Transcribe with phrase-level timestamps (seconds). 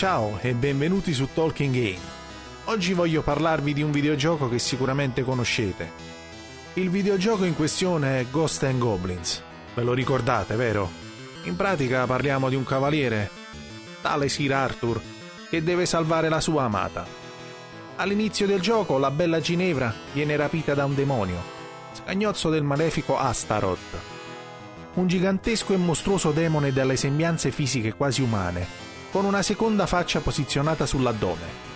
[0.00, 2.00] Ciao e benvenuti su Talking Game.
[2.64, 5.90] Oggi voglio parlarvi di un videogioco che sicuramente conoscete.
[6.72, 9.42] Il videogioco in questione è Ghost and Goblins.
[9.74, 10.90] Ve lo ricordate, vero?
[11.42, 13.28] In pratica parliamo di un cavaliere,
[14.00, 14.98] tale Sir Arthur,
[15.50, 17.06] che deve salvare la sua amata.
[17.96, 21.42] All'inizio del gioco la bella Ginevra viene rapita da un demonio,
[21.92, 23.98] scagnozzo del malefico Astaroth.
[24.94, 28.79] Un gigantesco e mostruoso demone dalle sembianze fisiche quasi umane,
[29.10, 31.68] con una seconda faccia posizionata sull'addome.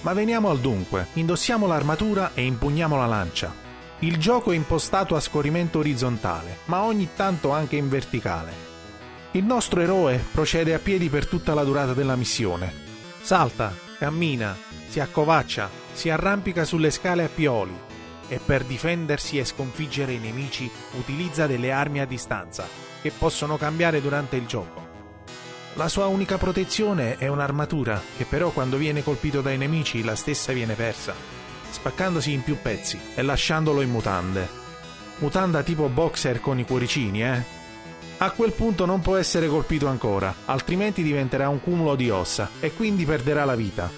[0.00, 3.54] Ma veniamo al dunque, indossiamo l'armatura e impugniamo la lancia.
[4.00, 8.52] Il gioco è impostato a scorrimento orizzontale, ma ogni tanto anche in verticale.
[9.30, 12.72] Il nostro eroe procede a piedi per tutta la durata della missione.
[13.22, 14.54] Salta, cammina,
[14.88, 17.74] si accovaccia, si arrampica sulle scale a pioli
[18.28, 22.66] e per difendersi e sconfiggere i nemici utilizza delle armi a distanza,
[23.00, 24.83] che possono cambiare durante il gioco.
[25.76, 30.52] La sua unica protezione è un'armatura, che però quando viene colpito dai nemici la stessa
[30.52, 31.12] viene persa,
[31.68, 34.48] spaccandosi in più pezzi e lasciandolo in mutande.
[35.18, 37.42] Mutanda tipo boxer con i cuoricini, eh?
[38.18, 42.72] A quel punto non può essere colpito ancora, altrimenti diventerà un cumulo di ossa e
[42.72, 43.90] quindi perderà la vita.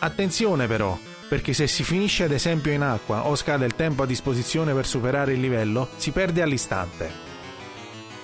[0.00, 4.06] Attenzione però, perché se si finisce ad esempio in acqua o scade il tempo a
[4.06, 7.29] disposizione per superare il livello, si perde all'istante.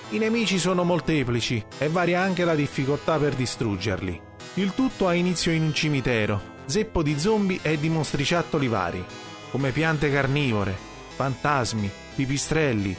[0.09, 4.21] I nemici sono molteplici e varia anche la difficoltà per distruggerli.
[4.53, 9.03] Il tutto ha inizio in un cimitero, zeppo di zombie e di mostriciattoli vari,
[9.51, 10.77] come piante carnivore,
[11.13, 12.95] fantasmi, pipistrelli,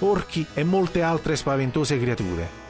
[0.00, 2.62] orchi e molte altre spaventose creature.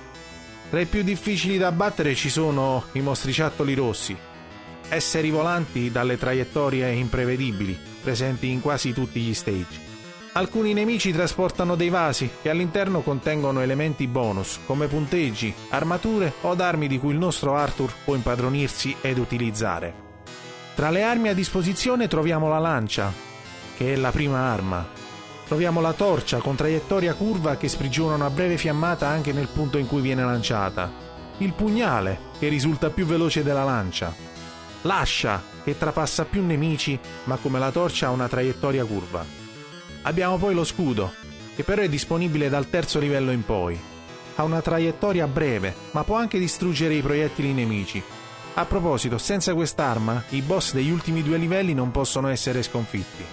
[0.70, 4.16] Tra i più difficili da battere ci sono i mostriciattoli rossi,
[4.88, 9.93] esseri volanti dalle traiettorie imprevedibili, presenti in quasi tutti gli stage.
[10.36, 16.88] Alcuni nemici trasportano dei vasi che all'interno contengono elementi bonus come punteggi, armature o armi
[16.88, 19.94] di cui il nostro Arthur può impadronirsi ed utilizzare.
[20.74, 23.12] Tra le armi a disposizione troviamo la lancia,
[23.76, 24.84] che è la prima arma.
[25.46, 29.86] Troviamo la torcia con traiettoria curva che sprigiona una breve fiammata anche nel punto in
[29.86, 30.90] cui viene lanciata.
[31.38, 34.12] Il pugnale, che risulta più veloce della lancia.
[34.82, 39.42] L'ascia, che trapassa più nemici, ma come la torcia ha una traiettoria curva.
[40.06, 41.14] Abbiamo poi lo scudo,
[41.54, 43.78] che però è disponibile dal terzo livello in poi.
[44.34, 48.02] Ha una traiettoria breve, ma può anche distruggere i proiettili nemici.
[48.54, 53.24] A proposito, senza quest'arma, i boss degli ultimi due livelli non possono essere sconfitti.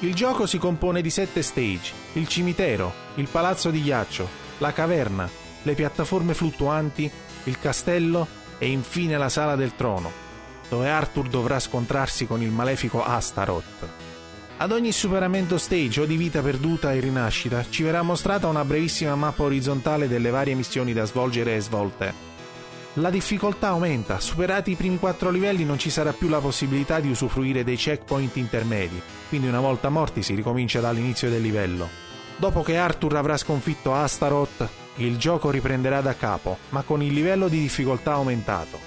[0.00, 5.28] Il gioco si compone di sette stage, il cimitero, il palazzo di ghiaccio, la caverna,
[5.62, 7.10] le piattaforme fluttuanti,
[7.44, 8.26] il castello
[8.58, 10.12] e infine la sala del trono,
[10.68, 14.13] dove Arthur dovrà scontrarsi con il malefico Astaroth.
[14.56, 19.16] Ad ogni superamento stage o di vita perduta e rinascita ci verrà mostrata una brevissima
[19.16, 22.32] mappa orizzontale delle varie missioni da svolgere e svolte.
[22.94, 27.10] La difficoltà aumenta, superati i primi quattro livelli non ci sarà più la possibilità di
[27.10, 31.88] usufruire dei checkpoint intermedi, quindi una volta morti si ricomincia dall'inizio del livello.
[32.36, 37.48] Dopo che Arthur avrà sconfitto Astaroth, il gioco riprenderà da capo, ma con il livello
[37.48, 38.78] di difficoltà aumentato.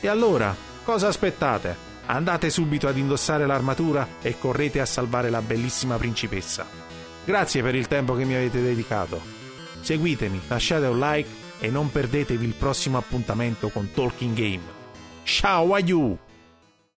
[0.00, 0.54] E allora,
[0.84, 1.93] cosa aspettate?
[2.06, 6.66] Andate subito ad indossare l'armatura e correte a salvare la bellissima principessa.
[7.24, 9.20] Grazie per il tempo che mi avete dedicato.
[9.80, 11.28] Seguitemi, lasciate un like
[11.60, 14.62] e non perdetevi il prossimo appuntamento con Talking Game.
[15.22, 16.18] Ciao a you!